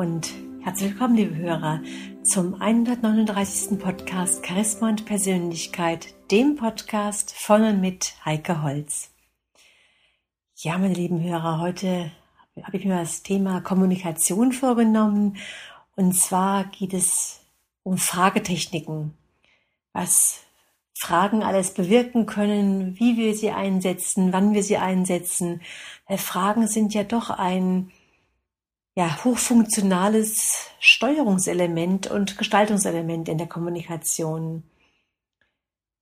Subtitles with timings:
[0.00, 0.32] Und
[0.62, 1.82] herzlich willkommen, liebe Hörer,
[2.22, 3.78] zum 139.
[3.78, 9.10] Podcast Charisma und Persönlichkeit, dem Podcast von und mit Heike Holz.
[10.56, 12.10] Ja, meine lieben Hörer, heute
[12.62, 15.36] habe ich mir das Thema Kommunikation vorgenommen
[15.96, 17.42] und zwar geht es
[17.82, 19.12] um Fragetechniken,
[19.92, 20.40] was
[20.94, 25.60] Fragen alles bewirken können, wie wir sie einsetzen, wann wir sie einsetzen.
[26.08, 27.92] Fragen sind ja doch ein
[29.00, 34.62] ja, hochfunktionales Steuerungselement und Gestaltungselement in der Kommunikation.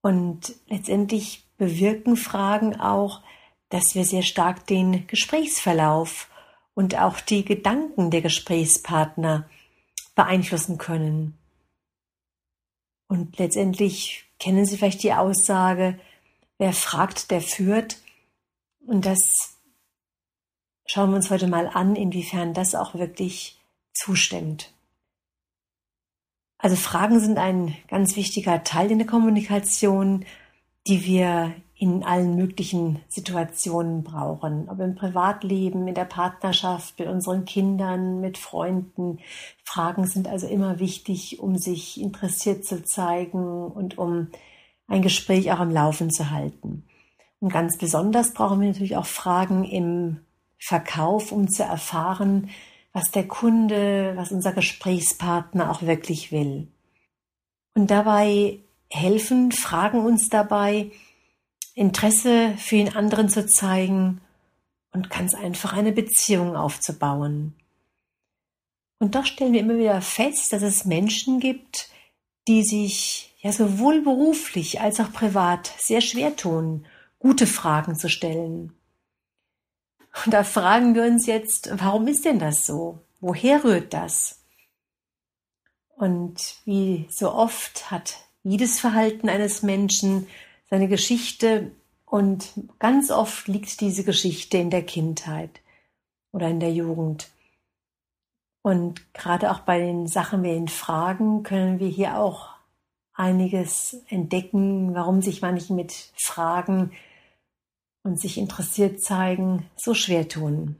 [0.01, 3.23] Und letztendlich bewirken Fragen auch,
[3.69, 6.29] dass wir sehr stark den Gesprächsverlauf
[6.75, 9.49] und auch die Gedanken der Gesprächspartner
[10.17, 11.39] beeinflussen können.
[13.07, 16.01] Und letztendlich kennen Sie vielleicht die Aussage,
[16.59, 17.99] wer fragt, der führt.
[18.85, 19.58] Und das
[20.89, 23.61] schauen wir uns heute mal an, inwiefern das auch wirklich
[23.93, 24.73] zustimmt.
[26.59, 30.25] Also Fragen sind ein ganz wichtiger Teil in der Kommunikation,
[30.89, 34.69] die wir in allen möglichen Situationen brauchen.
[34.69, 39.21] Ob im Privatleben, in der Partnerschaft, mit unseren Kindern, mit Freunden.
[39.63, 44.29] Fragen sind also immer wichtig, um sich interessiert zu zeigen und um
[44.89, 46.85] ein Gespräch auch am Laufen zu halten.
[47.39, 50.19] Und ganz besonders brauchen wir natürlich auch Fragen im
[50.59, 52.51] Verkauf, um zu erfahren,
[52.93, 56.69] was der Kunde, was unser Gesprächspartner auch wirklich will.
[57.75, 58.59] Und dabei
[58.91, 60.91] helfen, fragen uns dabei,
[61.75, 64.21] Interesse für den anderen zu zeigen
[64.93, 67.55] und ganz einfach eine Beziehung aufzubauen.
[68.99, 71.89] Und doch stellen wir immer wieder fest, dass es Menschen gibt,
[72.49, 76.87] die sich ja sowohl beruflich als auch privat sehr schwer tun,
[77.21, 78.73] gute Fragen zu stellen.
[80.25, 82.99] Und da fragen wir uns jetzt, warum ist denn das so?
[83.21, 84.43] Woher rührt das?
[85.97, 90.29] Und wie so oft hat jedes Verhalten eines Menschen
[90.71, 91.73] seine Geschichte
[92.07, 95.61] und ganz oft liegt diese Geschichte in der Kindheit
[96.33, 97.29] oder in der Jugend.
[98.63, 102.49] Und gerade auch bei den Sachen wie den Fragen können wir hier auch
[103.15, 106.93] einiges entdecken, warum sich manche mit Fragen
[108.09, 110.77] und sich interessiert zeigen so schwer tun.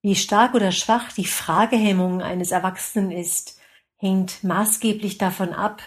[0.00, 3.58] Wie stark oder schwach die Fragehemmung eines Erwachsenen ist,
[3.96, 5.82] hängt maßgeblich davon ab,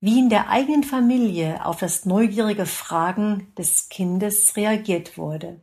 [0.00, 5.60] wie in der eigenen Familie auf das neugierige Fragen des Kindes reagiert wurde.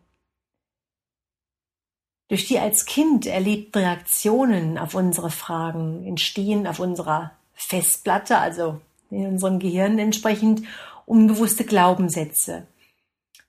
[2.30, 9.26] Durch die als Kind erlebten Reaktionen auf unsere Fragen entstehen auf unserer Festplatte, also in
[9.26, 10.64] unserem Gehirn entsprechend,
[11.06, 12.68] unbewusste Glaubenssätze,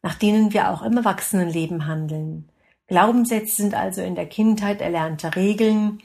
[0.03, 2.49] nach denen wir auch im Erwachsenenleben handeln.
[2.87, 6.01] Glaubenssätze sind also in der Kindheit erlernte Regeln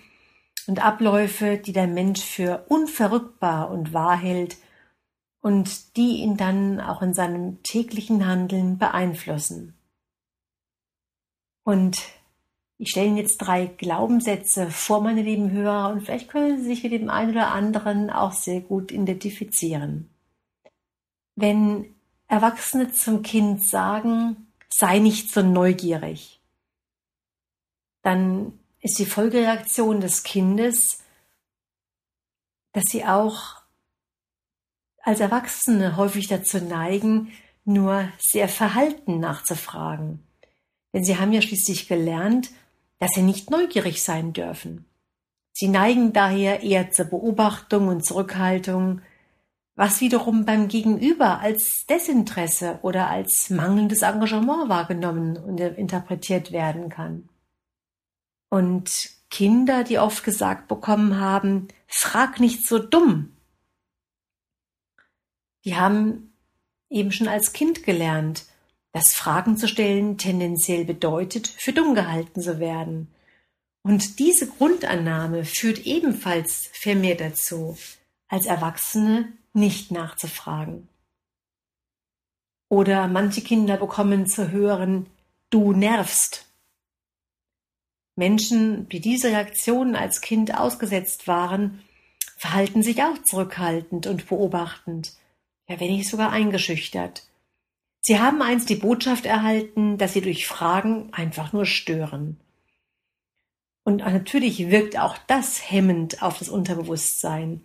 [0.68, 4.58] und Abläufe, die der Mensch für unverrückbar und wahr hält
[5.42, 9.76] und die ihn dann auch in seinem täglichen Handeln beeinflussen.
[11.64, 11.98] Und
[12.78, 16.84] ich stelle Ihnen jetzt drei Glaubenssätze vor, meine lieben Hörer, und vielleicht können Sie sich
[16.84, 20.10] mit dem einen oder anderen auch sehr gut identifizieren.
[21.36, 21.96] Wenn
[22.33, 26.41] Erwachsene zum Kind sagen, sei nicht so neugierig,
[28.01, 31.03] dann ist die Folgereaktion des Kindes,
[32.71, 33.61] dass sie auch
[35.03, 37.31] als Erwachsene häufig dazu neigen,
[37.66, 40.25] nur sehr verhalten nachzufragen.
[40.91, 42.50] Denn sie haben ja schließlich gelernt,
[42.97, 44.85] dass sie nicht neugierig sein dürfen.
[45.51, 49.03] Sie neigen daher eher zur Beobachtung und Zurückhaltung,
[49.75, 57.29] was wiederum beim Gegenüber als Desinteresse oder als mangelndes Engagement wahrgenommen und interpretiert werden kann.
[58.50, 63.36] Und Kinder, die oft gesagt bekommen haben, frag nicht so dumm,
[65.65, 66.33] die haben
[66.89, 68.45] eben schon als Kind gelernt,
[68.92, 73.07] dass Fragen zu stellen tendenziell bedeutet, für dumm gehalten zu werden.
[73.81, 77.75] Und diese Grundannahme führt ebenfalls vermehrt dazu,
[78.27, 80.89] als Erwachsene nicht nachzufragen.
[82.69, 85.07] Oder manche Kinder bekommen zu hören,
[85.50, 86.45] du nervst.
[88.15, 91.83] Menschen, die diese Reaktion als Kind ausgesetzt waren,
[92.38, 95.13] verhalten sich auch zurückhaltend und beobachtend,
[95.67, 97.27] ja wenn nicht sogar eingeschüchtert.
[98.01, 102.39] Sie haben einst die Botschaft erhalten, dass sie durch Fragen einfach nur stören.
[103.85, 107.63] Und natürlich wirkt auch das hemmend auf das Unterbewusstsein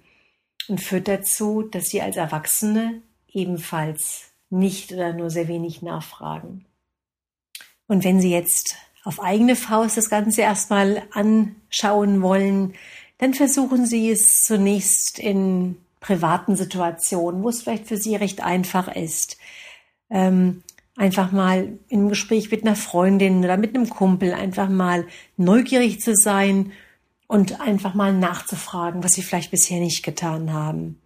[0.68, 6.64] und führt dazu, dass sie als Erwachsene ebenfalls nicht oder nur sehr wenig nachfragen.
[7.86, 12.74] Und wenn Sie jetzt auf eigene Faust das Ganze erstmal anschauen wollen,
[13.18, 18.94] dann versuchen Sie es zunächst in privaten Situationen, wo es vielleicht für Sie recht einfach
[18.94, 19.38] ist.
[20.10, 20.62] Ähm,
[20.96, 25.06] einfach mal im Gespräch mit einer Freundin oder mit einem Kumpel einfach mal
[25.36, 26.72] neugierig zu sein
[27.28, 31.00] und einfach mal nachzufragen, was Sie vielleicht bisher nicht getan haben.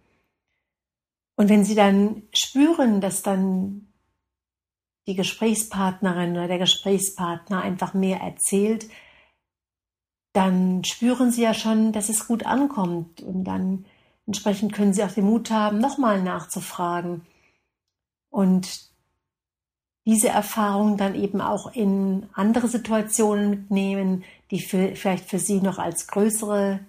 [1.35, 3.93] Und wenn Sie dann spüren, dass dann
[5.05, 8.89] die Gesprächspartnerin oder der Gesprächspartner einfach mehr erzählt,
[10.31, 13.85] dann spüren Sie ja schon, dass es gut ankommt und dann
[14.25, 17.25] entsprechend können Sie auch den Mut haben, nochmal nachzufragen
[18.29, 18.92] und
[20.05, 25.79] diese Erfahrung dann eben auch in andere Situationen mitnehmen, die für, vielleicht für Sie noch
[25.79, 26.79] als größere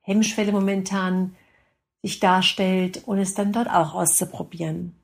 [0.00, 1.36] Hemmschwelle momentan
[2.02, 4.94] sich darstellt und es dann dort auch auszuprobieren.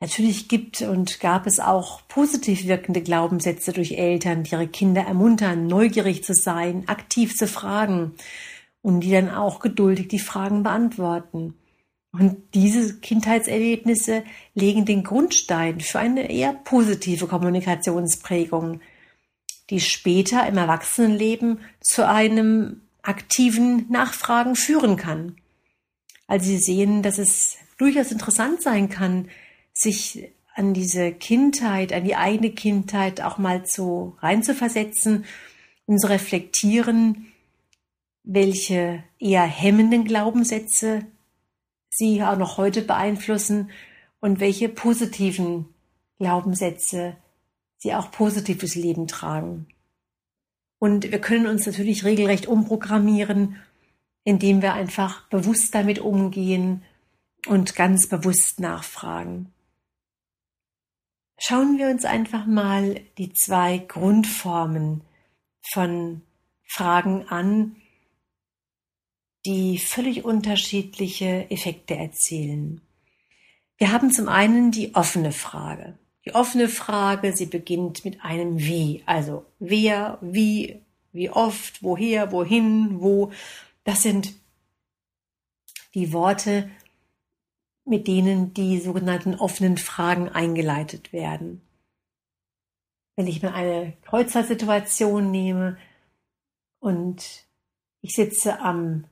[0.00, 5.66] Natürlich gibt und gab es auch positiv wirkende Glaubenssätze durch Eltern, die ihre Kinder ermuntern,
[5.66, 8.14] neugierig zu sein, aktiv zu fragen
[8.82, 11.54] und die dann auch geduldig die Fragen beantworten.
[12.12, 14.24] Und diese Kindheitserlebnisse
[14.54, 18.80] legen den Grundstein für eine eher positive Kommunikationsprägung,
[19.70, 25.36] die später im Erwachsenenleben zu einem aktiven Nachfragen führen kann.
[26.26, 29.28] Also Sie sehen, dass es durchaus interessant sein kann,
[29.72, 35.26] sich an diese Kindheit, an die eigene Kindheit auch mal zu reinzuversetzen
[35.84, 37.26] und zu reflektieren,
[38.24, 41.06] welche eher hemmenden Glaubenssätze
[41.88, 43.70] sie auch noch heute beeinflussen
[44.20, 45.66] und welche positiven
[46.18, 47.16] Glaubenssätze
[47.78, 49.68] sie auch positives Leben tragen.
[50.78, 53.56] Und wir können uns natürlich regelrecht umprogrammieren,
[54.24, 56.82] indem wir einfach bewusst damit umgehen
[57.46, 59.52] und ganz bewusst nachfragen.
[61.38, 65.02] Schauen wir uns einfach mal die zwei Grundformen
[65.72, 66.22] von
[66.64, 67.76] Fragen an,
[69.46, 72.80] die völlig unterschiedliche Effekte erzielen.
[73.78, 75.96] Wir haben zum einen die offene Frage.
[76.24, 80.80] Die offene Frage, sie beginnt mit einem Wie, also wer, wie,
[81.12, 83.30] wie oft, woher, wohin, wo.
[83.84, 84.34] Das sind
[85.94, 86.68] die Worte,
[87.84, 91.62] mit denen die sogenannten offenen Fragen eingeleitet werden.
[93.14, 95.78] Wenn ich mir eine Kreuzfahrtsituation nehme
[96.80, 97.46] und
[98.00, 99.04] ich sitze am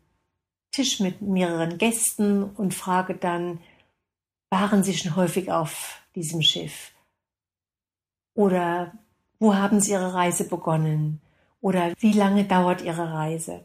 [0.75, 3.61] Tisch mit mehreren Gästen und frage dann,
[4.51, 6.93] waren Sie schon häufig auf diesem Schiff?
[8.35, 8.93] Oder
[9.39, 11.21] wo haben Sie Ihre Reise begonnen?
[11.61, 13.65] Oder wie lange dauert Ihre Reise?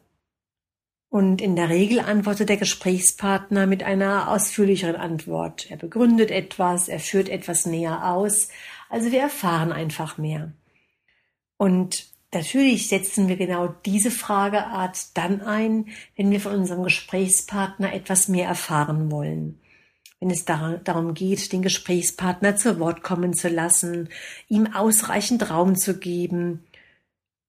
[1.10, 5.72] Und in der Regel antwortet der Gesprächspartner mit einer ausführlicheren Antwort.
[5.72, 8.50] Er begründet etwas, er führt etwas näher aus.
[8.88, 10.52] Also wir erfahren einfach mehr.
[11.58, 18.28] Und natürlich setzen wir genau diese Frageart dann ein, wenn wir von unserem Gesprächspartner etwas
[18.28, 19.60] mehr erfahren wollen.
[20.20, 24.10] Wenn es darum geht, den Gesprächspartner zu Wort kommen zu lassen,
[24.50, 26.66] ihm ausreichend Raum zu geben,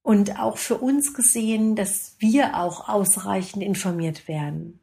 [0.03, 4.81] und auch für uns gesehen, dass wir auch ausreichend informiert werden.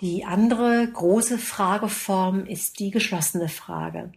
[0.00, 4.12] Die andere große Frageform ist die geschlossene Frage.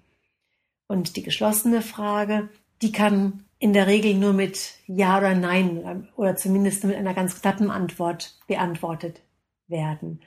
[0.87, 2.49] Und die geschlossene Frage,
[2.81, 7.41] die kann in der Regel nur mit Ja oder Nein oder zumindest mit einer ganz
[7.41, 9.21] knappen Antwort beantwortet
[9.67, 10.21] werden.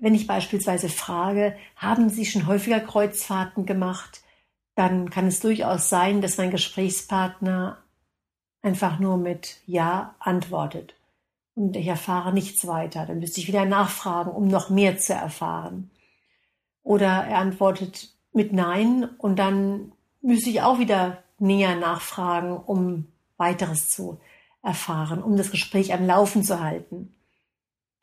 [0.00, 4.22] Wenn ich beispielsweise frage, haben Sie schon häufiger Kreuzfahrten gemacht,
[4.76, 7.78] dann kann es durchaus sein, dass mein Gesprächspartner
[8.62, 10.94] einfach nur mit Ja antwortet.
[11.56, 13.04] Und ich erfahre nichts weiter.
[13.04, 15.90] Dann müsste ich wieder nachfragen, um noch mehr zu erfahren.
[16.84, 23.90] Oder er antwortet mit Nein und dann müsste ich auch wieder näher nachfragen, um weiteres
[23.90, 24.20] zu
[24.62, 27.14] erfahren, um das Gespräch am Laufen zu halten.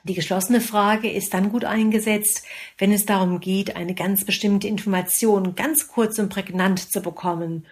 [0.03, 2.43] Die geschlossene Frage ist dann gut eingesetzt,
[2.77, 7.65] wenn es darum geht, eine ganz bestimmte Information ganz kurz und prägnant zu bekommen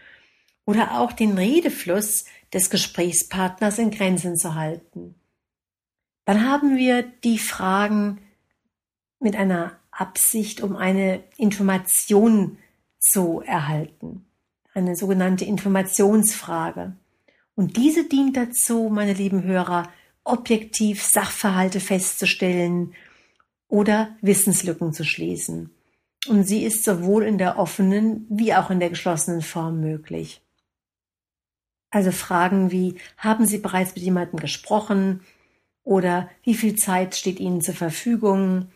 [0.65, 5.15] oder auch den Redefluss des Gesprächspartners in Grenzen zu halten.
[6.25, 8.19] Dann haben wir die Fragen
[9.19, 12.57] mit einer Absicht, um eine Information
[12.99, 14.25] zu erhalten.
[14.73, 16.95] Eine sogenannte Informationsfrage.
[17.55, 19.89] Und diese dient dazu, meine lieben Hörer,
[20.23, 22.95] objektiv Sachverhalte festzustellen
[23.67, 25.69] oder Wissenslücken zu schließen.
[26.27, 30.41] Und sie ist sowohl in der offenen wie auch in der geschlossenen Form möglich.
[31.91, 35.21] Also Fragen wie, haben Sie bereits mit jemandem gesprochen?
[35.83, 38.69] Oder wie viel Zeit steht Ihnen zur Verfügung?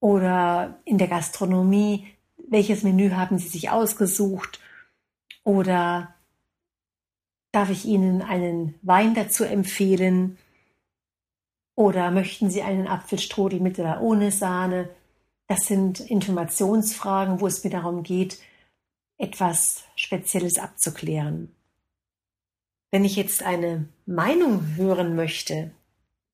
[0.00, 2.08] Oder in der Gastronomie,
[2.48, 4.59] welches Menü haben Sie sich ausgesucht?
[5.50, 6.14] Oder
[7.50, 10.38] darf ich Ihnen einen Wein dazu empfehlen?
[11.74, 14.90] Oder möchten Sie einen Apfelstrudel mit oder ohne Sahne?
[15.48, 18.38] Das sind Informationsfragen, wo es mir darum geht,
[19.18, 21.52] etwas Spezielles abzuklären.
[22.92, 25.72] Wenn ich jetzt eine Meinung hören möchte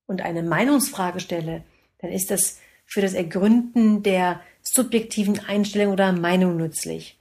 [0.05, 1.63] und eine Meinungsfrage stelle,
[1.97, 7.16] dann ist das für das Ergründen der subjektiven Einstellung oder Meinung nützlich.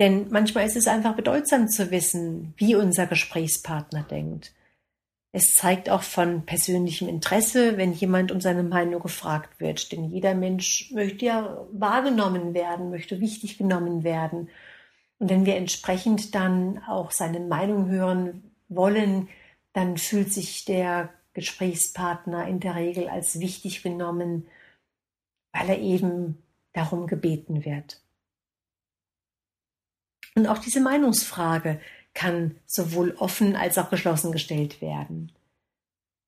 [0.00, 4.52] Denn manchmal ist es einfach bedeutsam zu wissen, wie unser Gesprächspartner denkt.
[5.32, 9.92] Es zeigt auch von persönlichem Interesse, wenn jemand um seine Meinung gefragt wird.
[9.92, 14.48] Denn jeder Mensch möchte ja wahrgenommen werden, möchte wichtig genommen werden.
[15.18, 19.28] Und wenn wir entsprechend dann auch seine Meinung hören wollen,
[19.72, 24.46] dann fühlt sich der Gesprächspartner in der Regel als wichtig genommen,
[25.52, 28.00] weil er eben darum gebeten wird.
[30.36, 31.80] Und auch diese Meinungsfrage
[32.14, 35.32] kann sowohl offen als auch geschlossen gestellt werden.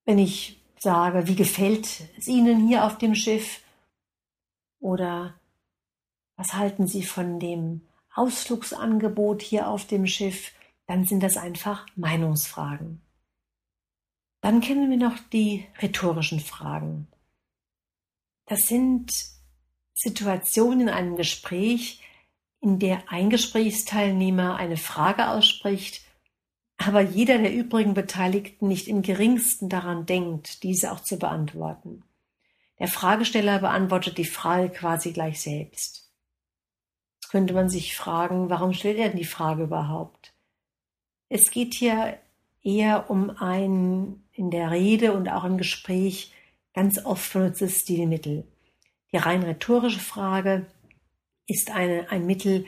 [0.05, 3.61] Wenn ich sage, wie gefällt es Ihnen hier auf dem Schiff?
[4.79, 5.35] Oder
[6.35, 7.81] was halten Sie von dem
[8.15, 10.53] Ausflugsangebot hier auf dem Schiff?
[10.87, 13.01] Dann sind das einfach Meinungsfragen.
[14.41, 17.07] Dann kennen wir noch die rhetorischen Fragen.
[18.47, 19.11] Das sind
[19.93, 22.01] Situationen in einem Gespräch,
[22.61, 26.01] in der ein Gesprächsteilnehmer eine Frage ausspricht,
[26.77, 32.03] aber jeder der übrigen Beteiligten nicht im geringsten daran denkt, diese auch zu beantworten.
[32.79, 36.09] Der Fragesteller beantwortet die Frage quasi gleich selbst.
[37.15, 40.33] Jetzt könnte man sich fragen, warum stellt er denn die Frage überhaupt?
[41.27, 42.17] Es geht hier
[42.63, 46.33] eher um ein in der Rede und auch im Gespräch
[46.73, 48.47] ganz oft benutztes Stilmittel.
[49.11, 50.65] Die rein rhetorische Frage
[51.49, 52.65] ist eine, ein Mittel,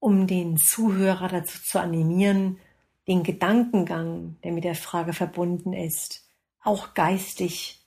[0.00, 2.58] um den Zuhörer dazu zu animieren,
[3.06, 6.28] den Gedankengang, der mit der Frage verbunden ist,
[6.62, 7.80] auch geistig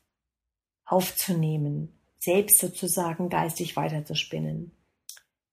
[0.86, 4.72] aufzunehmen, selbst sozusagen geistig weiterzuspinnen.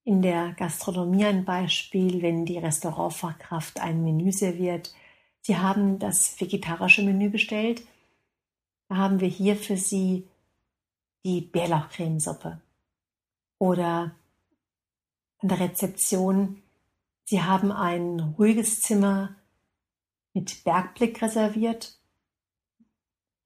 [0.04, 4.94] In der Gastronomie ein Beispiel, wenn die Restaurantfachkraft ein Menü serviert.
[5.42, 7.82] Sie haben das vegetarische Menü bestellt.
[8.88, 10.26] Da haben wir hier für Sie
[11.26, 12.58] die Bärlauchcremesuppe.
[13.58, 14.12] Oder
[15.38, 16.62] an der Rezeption,
[17.24, 19.36] Sie haben ein ruhiges Zimmer
[20.32, 21.98] mit Bergblick reserviert.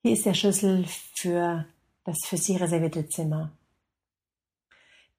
[0.02, 1.66] Hier ist der Schlüssel für
[2.04, 3.52] das für Sie reservierte Zimmer.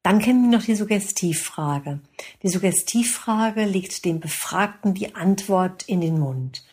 [0.02, 2.02] Dann kennen wir noch die Suggestivfrage.
[2.42, 6.64] Die Suggestivfrage legt dem Befragten die Antwort in den Mund.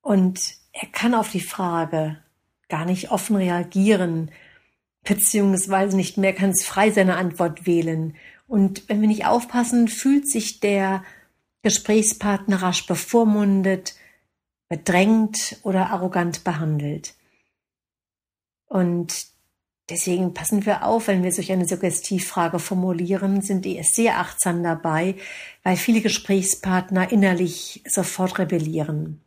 [0.00, 2.22] Und er kann auf die Frage
[2.68, 4.30] gar nicht offen reagieren,
[5.02, 8.16] beziehungsweise nicht mehr ganz frei seine Antwort wählen.
[8.50, 11.04] Und wenn wir nicht aufpassen, fühlt sich der
[11.62, 13.94] Gesprächspartner rasch bevormundet,
[14.68, 17.14] bedrängt oder arrogant behandelt.
[18.66, 19.26] Und
[19.88, 25.14] deswegen passen wir auf, wenn wir solch eine Suggestivfrage formulieren, sind die sehr achtsam dabei,
[25.62, 29.20] weil viele Gesprächspartner innerlich sofort rebellieren.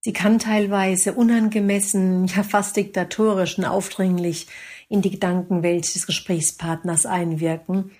[0.00, 4.46] Sie kann teilweise unangemessen, ja fast diktatorisch und aufdringlich
[4.88, 7.92] in die Gedankenwelt des Gesprächspartners einwirken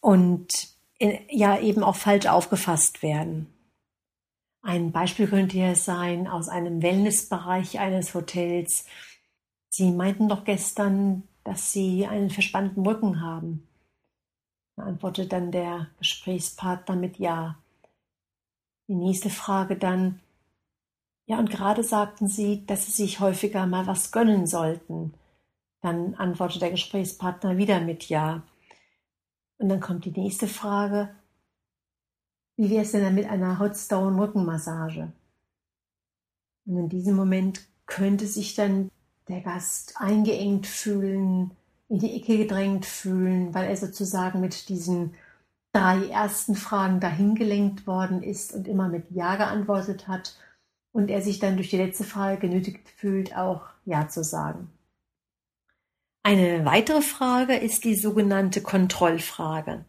[0.00, 0.48] und
[1.30, 3.52] ja eben auch falsch aufgefasst werden.
[4.62, 8.86] Ein Beispiel könnte ja sein aus einem Wellnessbereich eines Hotels.
[9.68, 13.68] Sie meinten doch gestern, dass Sie einen verspannten Rücken haben.
[14.76, 17.58] Antwortet dann der Gesprächspartner mit Ja.
[18.88, 20.20] Die nächste Frage dann,
[21.26, 25.14] ja, und gerade sagten Sie, dass Sie sich häufiger mal was gönnen sollten.
[25.86, 28.42] Dann antwortet der Gesprächspartner wieder mit Ja.
[29.58, 31.10] Und dann kommt die nächste Frage.
[32.56, 35.12] Wie wäre es denn mit einer Hotstone Rückenmassage?
[36.66, 38.90] Und in diesem Moment könnte sich dann
[39.28, 41.52] der Gast eingeengt fühlen,
[41.88, 45.14] in die Ecke gedrängt fühlen, weil er sozusagen mit diesen
[45.72, 50.36] drei ersten Fragen dahingelenkt worden ist und immer mit Ja geantwortet hat
[50.90, 54.72] und er sich dann durch die letzte Frage genötigt fühlt, auch Ja zu sagen.
[56.26, 59.84] Eine weitere Frage ist die sogenannte Kontrollfrage.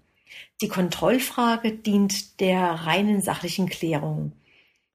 [0.62, 4.34] Die Kontrollfrage dient der reinen sachlichen Klärung.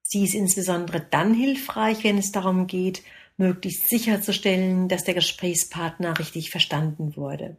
[0.04, 3.02] Sie ist insbesondere dann hilfreich, wenn es darum geht,
[3.38, 7.56] möglichst sicherzustellen, dass der Gesprächspartner richtig verstanden wurde.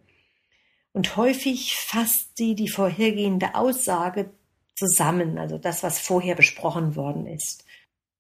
[0.94, 4.30] Und häufig fasst sie die vorhergehende Aussage
[4.76, 7.66] zusammen, also das, was vorher besprochen worden ist.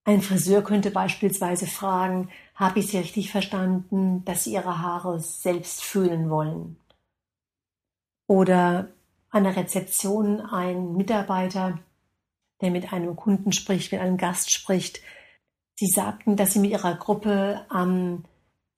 [0.05, 5.83] Ein Friseur könnte beispielsweise fragen, habe ich Sie richtig verstanden, dass Sie Ihre Haare selbst
[5.83, 6.77] fühlen wollen?
[8.27, 8.89] Oder
[9.29, 11.79] an der Rezeption ein Mitarbeiter,
[12.61, 15.01] der mit einem Kunden spricht, mit einem Gast spricht.
[15.75, 18.25] Sie sagten, dass sie mit ihrer Gruppe am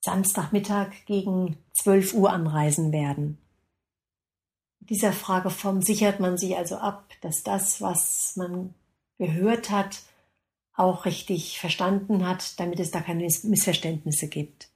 [0.02, 3.38] Samstagmittag gegen 12 Uhr anreisen werden.
[4.80, 8.74] Dieser Frageform sichert man sich also ab, dass das, was man
[9.18, 10.04] gehört hat,
[10.76, 14.70] auch richtig verstanden hat, damit es da keine Missverständnisse gibt.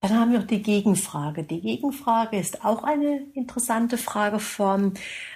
[0.00, 1.42] Dann haben wir noch die Gegenfrage.
[1.42, 4.94] Die Gegenfrage ist auch eine interessante Frageform.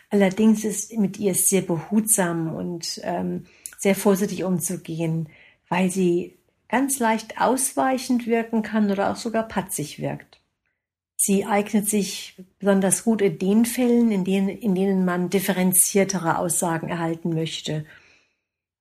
[0.09, 3.47] Allerdings ist mit ihr sehr behutsam und ähm,
[3.79, 5.29] sehr vorsichtig umzugehen,
[5.69, 10.41] weil sie ganz leicht ausweichend wirken kann oder auch sogar patzig wirkt.
[11.17, 16.89] Sie eignet sich besonders gut in den Fällen, in denen, in denen man differenziertere Aussagen
[16.89, 17.85] erhalten möchte.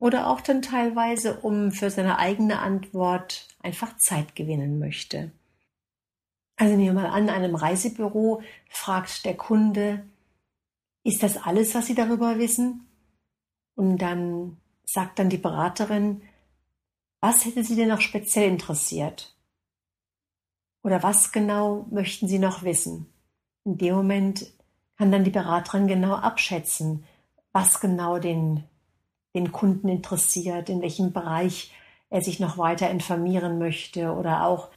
[0.02, 5.32] Oder auch dann teilweise, um für seine eigene Antwort einfach Zeit gewinnen möchte.
[6.56, 10.04] Also nehmen wir mal an, einem Reisebüro fragt der Kunde,
[11.04, 12.88] ist das alles, was Sie darüber wissen?
[13.76, 16.24] Und dann sagt dann die Beraterin,
[17.20, 19.36] was hätte Sie denn noch speziell interessiert?
[20.82, 23.06] Oder was genau möchten Sie noch wissen?
[23.66, 24.52] In dem Moment
[24.98, 27.04] kann dann die Beraterin genau abschätzen,
[27.52, 28.64] was genau den,
[29.36, 31.72] den Kunden interessiert, in welchem Bereich
[32.10, 34.70] er sich noch weiter informieren möchte oder auch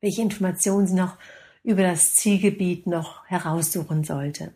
[0.00, 1.16] welche Informationen sie noch
[1.62, 4.52] über das Zielgebiet noch heraussuchen sollte.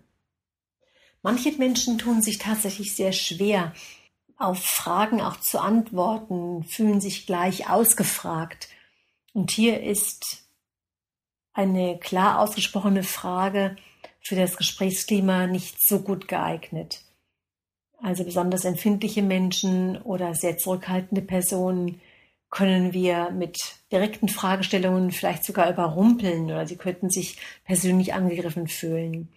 [1.23, 3.73] Manche Menschen tun sich tatsächlich sehr schwer,
[4.37, 8.69] auf Fragen auch zu antworten, fühlen sich gleich ausgefragt.
[9.33, 10.47] Und hier ist
[11.53, 13.77] eine klar ausgesprochene Frage
[14.21, 17.06] für das Gesprächsklima nicht so gut geeignet.
[18.07, 22.01] Also besonders empfindliche Menschen oder sehr zurückhaltende Personen
[22.51, 23.59] können wir mit
[23.91, 29.29] direkten Fragestellungen vielleicht sogar überrumpeln oder sie könnten sich persönlich angegriffen fühlen.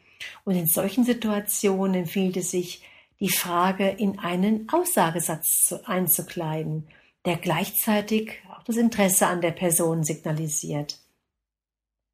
[0.45, 2.83] Und in solchen Situationen empfiehlt es sich,
[3.19, 6.87] die Frage in einen Aussagesatz einzukleiden,
[7.25, 10.99] der gleichzeitig auch das Interesse an der Person signalisiert.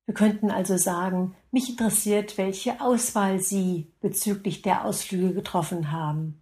[0.05, 6.41] Wir könnten also sagen, mich interessiert, welche Auswahl Sie bezüglich der Ausflüge getroffen haben.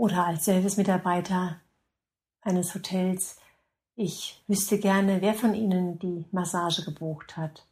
[0.00, 1.60] Oder als Servicemitarbeiter
[2.40, 3.36] eines Hotels,
[3.96, 7.66] ich wüsste gerne, wer von Ihnen die Massage gebucht hat.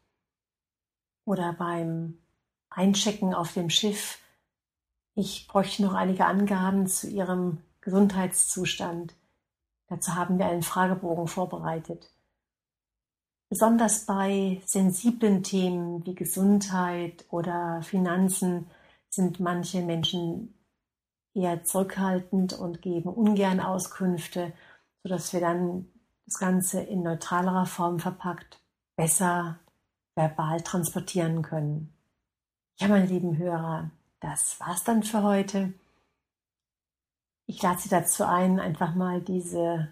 [1.24, 2.18] Oder beim
[2.68, 4.18] Einchecken auf dem Schiff,
[5.14, 9.14] ich bräuchte noch einige Angaben zu Ihrem Gesundheitszustand.
[9.86, 12.12] Dazu haben wir einen Fragebogen vorbereitet.
[13.48, 18.66] Besonders bei sensiblen Themen wie Gesundheit oder Finanzen
[19.08, 20.52] sind manche Menschen
[21.34, 24.52] eher zurückhaltend und geben ungern Auskünfte,
[25.02, 25.86] sodass wir dann
[26.26, 28.60] das Ganze in neutralerer Form verpackt
[28.96, 29.58] besser
[30.14, 31.92] verbal transportieren können.
[32.78, 35.72] Ja, meine lieben Hörer, das war's dann für heute.
[37.46, 39.88] Ich lade Sie dazu ein, einfach mal diese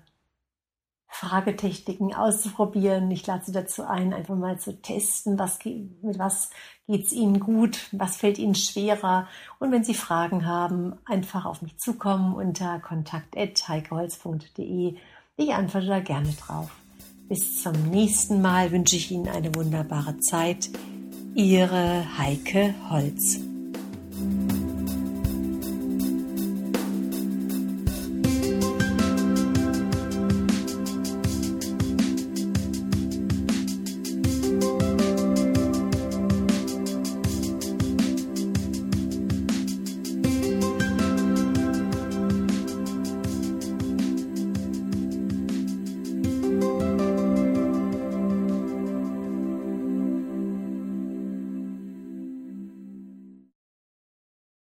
[1.20, 3.10] Fragetechniken auszuprobieren.
[3.10, 6.50] Ich lade Sie dazu ein, einfach mal zu testen, was, mit was
[6.86, 9.26] geht es Ihnen gut, was fällt Ihnen schwerer.
[9.58, 14.96] Und wenn Sie Fragen haben, einfach auf mich zukommen unter kontakt.heikeholz.de.
[15.38, 16.70] Ich antworte da gerne drauf.
[17.28, 20.68] Bis zum nächsten Mal wünsche ich Ihnen eine wunderbare Zeit.
[21.34, 23.40] Ihre Heike Holz.